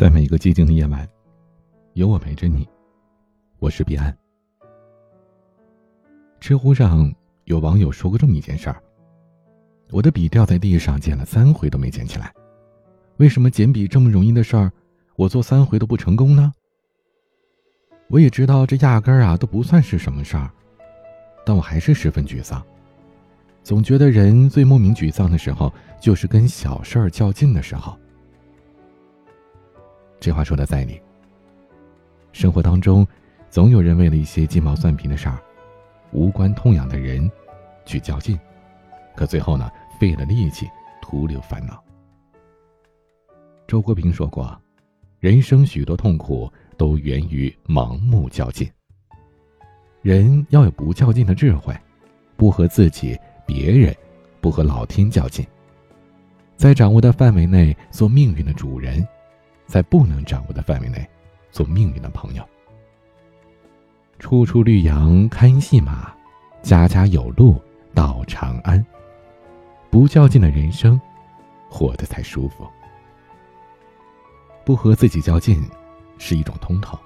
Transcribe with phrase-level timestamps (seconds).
[0.00, 1.06] 在每一个寂静的夜晚，
[1.92, 2.66] 有我陪着你。
[3.58, 4.16] 我是彼岸。
[6.40, 8.82] 知乎上有网友说过这么一件事儿：
[9.90, 12.32] 我的笔掉在地上，捡了三回都没捡起来。
[13.18, 14.72] 为什么捡笔这么容易的事儿，
[15.16, 16.50] 我做三回都不成功呢？
[18.08, 20.50] 我也知道这压根儿啊都不算是什么事儿，
[21.44, 22.64] 但我还是十分沮丧。
[23.62, 25.70] 总觉得人最莫名沮丧的时候，
[26.00, 27.94] 就是跟小事儿较劲的时候。
[30.20, 31.00] 这话说的在理。
[32.30, 33.06] 生活当中，
[33.48, 35.38] 总有人为了一些鸡毛蒜皮的事儿、
[36.12, 37.28] 无关痛痒的人，
[37.86, 38.38] 去较劲，
[39.16, 39.68] 可最后呢，
[39.98, 40.68] 费了力气，
[41.00, 41.82] 徒留烦恼。
[43.66, 44.56] 周国平说过
[45.18, 48.70] ：“人生许多痛苦都源于盲目较劲。
[50.02, 51.74] 人要有不较劲的智慧，
[52.36, 53.94] 不和自己、别人、
[54.40, 55.46] 不和老天较劲，
[56.56, 59.06] 在掌握的范围内做命运的主人。”
[59.70, 61.08] 在不能掌握的范围内，
[61.52, 62.44] 做命运的朋友。
[64.18, 66.12] 处处绿杨看戏马，
[66.60, 67.54] 家家有路
[67.94, 68.84] 到长安。
[69.88, 71.00] 不较劲的人生，
[71.68, 72.66] 活得才舒服。
[74.64, 75.62] 不和自己较劲，
[76.18, 76.98] 是一种通透。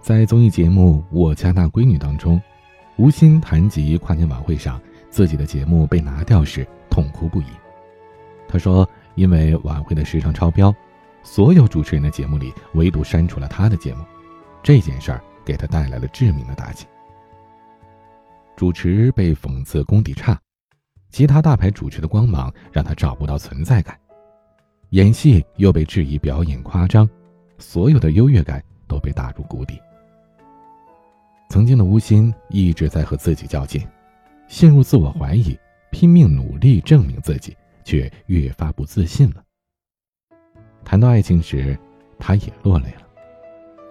[0.00, 2.40] 在综艺节目《我家那闺女》当中，
[2.96, 7.46] 吴昕谈及跨年晚会上自己的节目被拿掉时，痛哭不已。
[8.48, 10.74] 她说：“因为晚会的时长超标。”
[11.24, 14.04] 所有主持人的节目里，唯独删除了他的节目，
[14.62, 16.86] 这件事儿给他带来了致命的打击。
[18.54, 20.38] 主持被讽刺功底差，
[21.10, 23.98] 其他大牌主持的光芒让他找不到存在感，
[24.90, 27.08] 演戏又被质疑表演夸张，
[27.58, 29.80] 所有的优越感都被打入谷底。
[31.48, 33.84] 曾经的吴昕一直在和自己较劲，
[34.46, 35.58] 陷入自我怀疑，
[35.90, 39.42] 拼命努力证明自己，却越发不自信了。
[40.94, 41.76] 谈到爱情时，
[42.20, 43.02] 他也落泪了。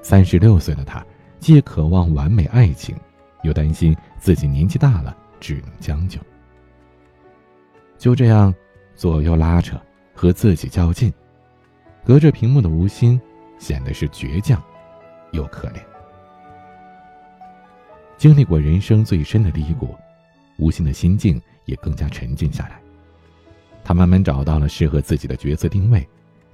[0.01, 1.05] 三十六岁的他，
[1.37, 2.95] 既渴望完美爱情，
[3.41, 6.17] 又担心自己年纪大了只能将就。
[7.97, 8.55] 就这样，
[8.95, 9.77] 左右拉扯，
[10.15, 11.11] 和自己较劲，
[12.05, 13.19] 隔着屏幕的吴昕
[13.59, 14.63] 显得是倔强，
[15.33, 15.81] 又可怜。
[18.17, 19.93] 经历过人生最深的低谷，
[20.57, 22.79] 吴昕的心境也更加沉静下来。
[23.83, 26.07] 他慢慢找到了适合自己的角色定位。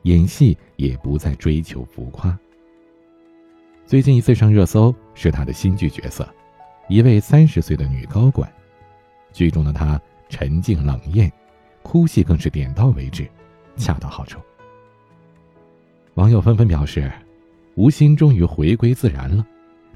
[0.03, 2.37] 演戏也不再追求浮夸。
[3.85, 6.27] 最近一次上热搜是他的新剧角色，
[6.87, 8.51] 一位三十岁的女高管，
[9.33, 9.99] 剧中的她
[10.29, 11.31] 沉静冷艳，
[11.81, 13.27] 哭戏更是点到为止，
[13.77, 14.39] 恰到好处。
[16.13, 17.11] 网友纷纷表示，
[17.75, 19.45] 吴昕终于回归自然了，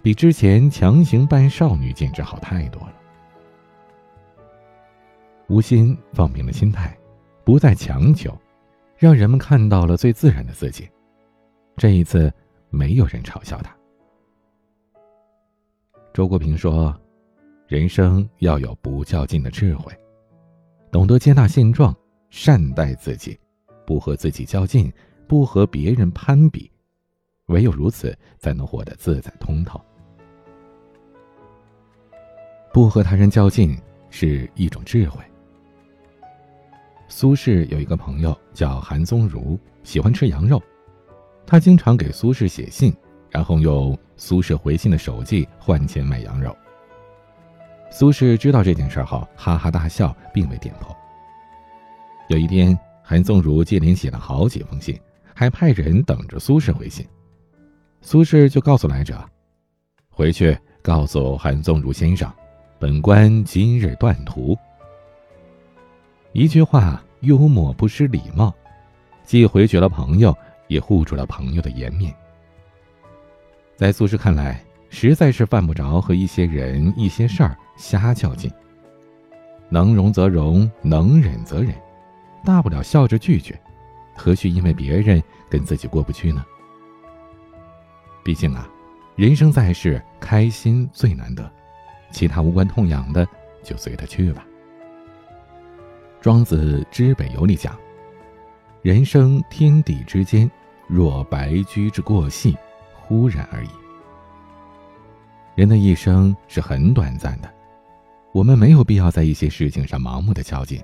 [0.01, 2.93] 比之前强行扮少女简直好太多了。
[5.49, 6.97] 吴昕放平了心态，
[7.43, 8.35] 不再强求。
[9.03, 10.89] 让人们看到了最自然的自己。
[11.75, 12.31] 这一次，
[12.69, 13.75] 没有人嘲笑他。
[16.13, 16.97] 周国平说
[17.67, 19.91] ：“人生要有不较劲的智慧，
[20.89, 21.93] 懂得接纳现状，
[22.29, 23.37] 善待自己，
[23.85, 24.89] 不和自己较劲，
[25.27, 26.71] 不和别人攀比，
[27.47, 29.81] 唯有如此，才能活得自在通透。
[32.71, 33.77] 不和他人较劲
[34.09, 35.21] 是一种智慧。”
[37.15, 40.59] 苏轼有一个朋友叫韩宗儒，喜欢吃羊肉。
[41.45, 42.91] 他经常给苏轼写信，
[43.29, 46.57] 然后用苏轼回信的手迹换钱买羊肉。
[47.91, 50.93] 苏轼知道这件事后，哈哈大笑，并未点破。
[52.29, 54.99] 有一天，韩宗儒接连写了好几封信，
[55.35, 57.05] 还派人等着苏轼回信。
[58.01, 59.23] 苏轼就告诉来者
[60.09, 62.27] ：“回去告诉韩宗儒先生，
[62.79, 64.57] 本官今日断途。”
[66.33, 68.51] 一句话，幽默不失礼貌，
[69.23, 70.35] 既回绝了朋友，
[70.67, 72.11] 也护住了朋友的颜面。
[73.75, 78.51] 在苏轼看来，实在是犯不着和一些人、一些事儿瞎较劲。
[79.69, 81.75] 能容则容，能忍则忍，
[82.43, 83.59] 大不了笑着拒绝，
[84.15, 86.43] 何须因为别人跟自己过不去呢？
[88.23, 88.67] 毕竟啊，
[89.15, 91.47] 人生在世，开心最难得，
[92.11, 93.27] 其他无关痛痒的
[93.63, 94.43] 就随他去吧。
[96.23, 97.77] 庄子《知北游》里讲
[98.81, 100.49] ：“人生天地之间，
[100.87, 102.55] 若白驹之过隙，
[102.95, 103.69] 忽然而已。”
[105.53, 107.53] 人的一生是很短暂的，
[108.31, 110.81] 我们没有必要在一些事情上盲目的较劲，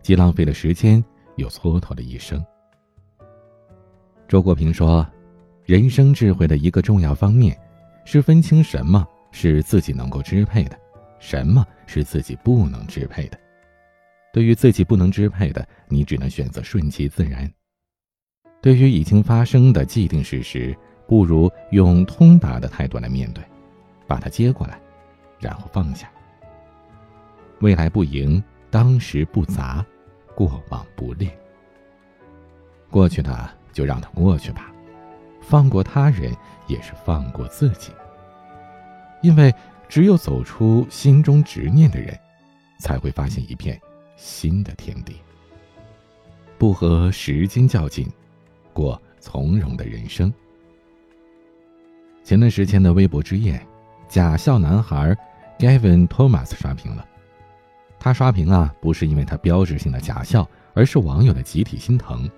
[0.00, 1.04] 既浪费了时间，
[1.34, 2.40] 又蹉跎了一生。
[4.28, 5.04] 周国平说
[5.66, 7.58] ：“人生智慧的一个重要方面，
[8.04, 10.78] 是分清什么是自己能够支配的，
[11.18, 13.36] 什么是自己不能支配的。”
[14.32, 17.48] 对于自己不能支配的，你只能选择顺其自然；
[18.60, 20.76] 对于已经发生的既定事实，
[21.06, 23.42] 不如用通达的态度来面对，
[24.06, 24.80] 把它接过来，
[25.38, 26.10] 然后放下。
[27.60, 29.84] 未来不迎，当时不杂，
[30.34, 31.32] 过往不恋。
[32.90, 34.72] 过去的就让它过去吧，
[35.40, 36.34] 放过他人
[36.66, 37.92] 也是放过自己。
[39.22, 39.52] 因为
[39.88, 42.16] 只有走出心中执念的人，
[42.78, 43.80] 才会发现一片
[44.18, 45.16] 新的天地。
[46.58, 48.06] 不和时间较劲，
[48.72, 50.30] 过从容的人生。
[52.24, 53.64] 前段时间的微博之夜，
[54.08, 55.16] 假笑男孩
[55.58, 57.06] Gavin Thomas 刷屏了。
[58.00, 62.28] 他刷屏啊，不是因为他标志性的假笑，而是网友的集体心疼。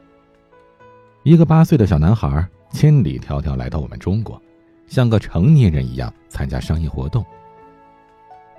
[1.22, 4.40] 一个八岁的小男孩千里迢迢来到我们中国，
[4.86, 7.24] 像个成年人一样参加商业活动。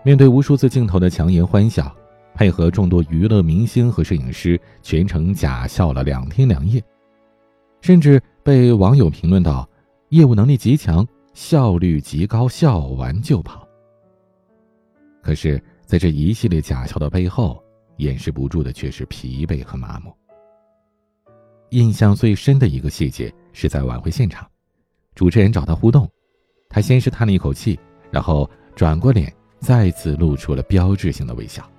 [0.03, 1.95] 面对无数次镜头的强颜欢笑，
[2.33, 6.83] 配合众多娱乐明星和摄影师，全程假笑了两天两夜，
[7.81, 9.67] 甚至被网友评论到
[10.09, 13.67] 业务能力极强，效率极高，笑完就跑。
[15.21, 17.61] 可是，在这一系列假笑的背后，
[17.97, 20.11] 掩饰不住的却是疲惫和麻木。
[21.69, 24.49] 印象最深的一个细节是在晚会现场，
[25.15, 26.09] 主持人找他互动，
[26.69, 27.79] 他先是叹了一口气，
[28.09, 31.69] 然后转过脸，再次露出了标志性的微笑。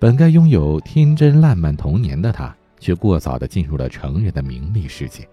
[0.00, 5.28] 本该拥有天真烂漫童年的他，却过早的进入了成人的名利世界。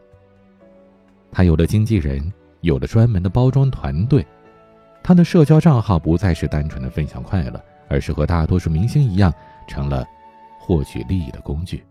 [1.31, 4.25] 他有了经纪人，有了专门的包装团队，
[5.03, 9.31] 他的社交账号不再是单纯的分享快乐，而是和大多数明星一样，
[9.67, 10.03] 成了
[10.59, 11.83] 获取利益的工具。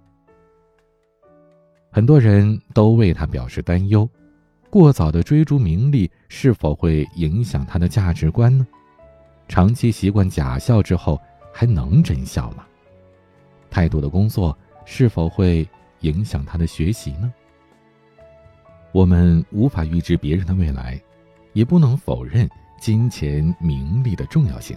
[1.92, 4.08] 很多人都为他表示担忧，
[4.68, 8.66] 过早的追逐名利是否会影响他的价值观呢？
[9.46, 11.20] 长期习惯假笑之后，
[11.52, 12.63] 还能真笑吗？
[13.74, 15.68] 太多的工作是否会
[16.02, 17.34] 影响他的学习呢？
[18.92, 20.96] 我们无法预知别人的未来，
[21.54, 22.48] 也不能否认
[22.78, 24.76] 金钱名利的重要性。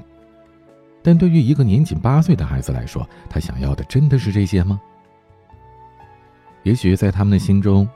[1.04, 4.82] 但对于一个年仅八岁的孩子来说，他想要的真的是这些吗？
[6.64, 7.88] 也许在他们的心中，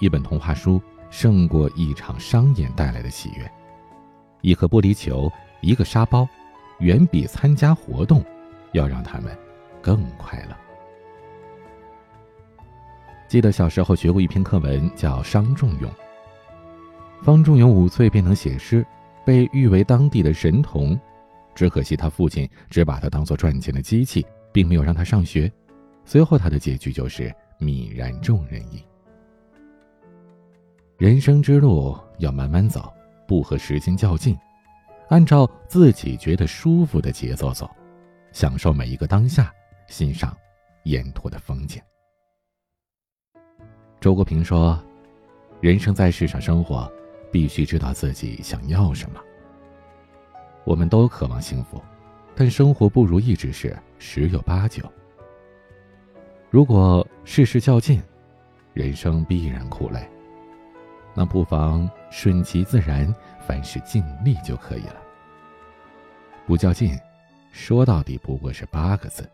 [0.00, 3.48] 一本童话书胜过一场商演带来的喜悦。
[4.40, 6.28] 一颗玻璃球，一个沙包，
[6.80, 8.24] 远比参加活动
[8.72, 9.38] 要让他们
[9.88, 10.54] 更快乐。
[13.26, 15.90] 记得小时候学过一篇课文，叫《伤仲永》。
[17.22, 18.84] 方仲永五岁便能写诗，
[19.24, 21.00] 被誉为当地的神童。
[21.54, 25.50] 只可惜他父亲只把他当做赚钱的机器，并没有让他上学。
[26.04, 27.34] 随后他的结局就是。
[27.60, 28.84] 泯然众人矣。
[30.96, 32.88] 人生之路要慢慢走，
[33.26, 34.38] 不和时间较劲，
[35.08, 37.68] 按照自己觉得舒服的节奏走，
[38.30, 39.52] 享受每一个当下，
[39.88, 40.36] 欣赏
[40.84, 41.82] 沿途的风景。
[44.00, 44.80] 周国平说
[45.60, 46.90] ：“人生在世上生活，
[47.32, 49.20] 必须知道自己想要什么。
[50.64, 51.82] 我们都渴望幸福，
[52.36, 54.84] 但生活不如意之事十有八九。”
[56.50, 58.00] 如果事事较劲，
[58.72, 60.08] 人生必然苦累。
[61.14, 64.96] 那不妨顺其自然，凡事尽力就可以了。
[66.46, 66.96] 不较劲，
[67.50, 69.28] 说到底不过是八个字：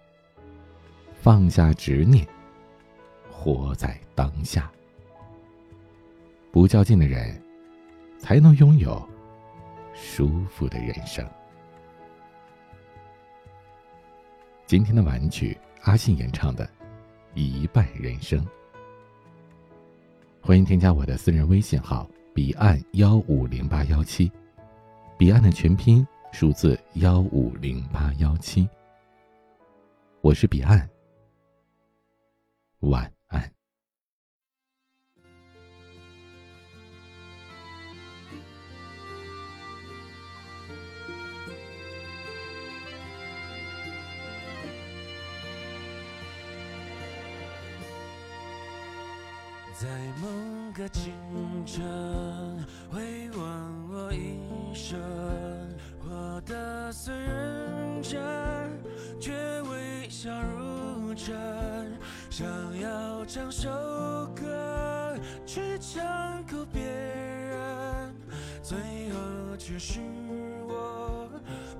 [1.24, 2.28] 放下执念，
[3.30, 4.70] 活在当下。
[6.52, 7.42] 不较劲的人，
[8.18, 9.02] 才能拥有
[9.94, 11.26] 舒服的人生。
[14.66, 16.68] 今天的玩具，阿信演唱的。
[17.32, 18.46] 一半人生，
[20.42, 24.30] 欢迎添加我的私人微信号彼岸幺五零八幺七，
[25.16, 28.68] 彼岸的全拼数字幺五零八幺七，
[30.20, 30.86] 我是彼岸，
[32.90, 33.50] 晚安。
[49.76, 49.88] 在
[50.20, 51.12] 某个清
[51.66, 51.82] 晨，
[52.90, 54.38] 回望我一
[54.74, 54.98] 生，
[56.00, 58.20] 活得虽认真，
[59.20, 61.34] 却微笑如真。
[62.30, 62.46] 想
[62.80, 63.68] 要唱首
[64.34, 65.16] 歌
[65.46, 68.14] 去唱哭别人，
[68.62, 68.76] 最
[69.10, 70.00] 后却是
[70.66, 71.28] 我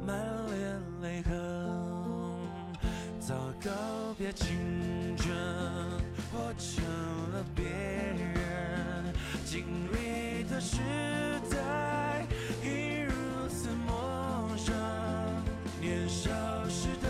[0.07, 1.33] 满脸泪痕。
[3.19, 3.71] 早告
[4.19, 5.35] 别青春，
[6.31, 6.85] 活成
[7.33, 9.13] 了别人
[9.45, 10.79] 经历的时
[11.51, 12.27] 代，
[12.63, 13.13] 已如
[13.49, 14.75] 此陌生。
[15.81, 16.31] 年少
[16.69, 17.09] 时的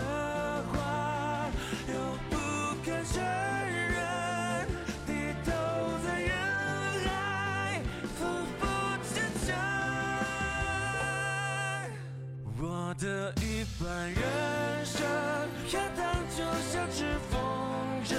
[12.99, 15.05] 的一半人生
[15.67, 17.39] 飘荡，就像只风
[18.05, 18.15] 筝。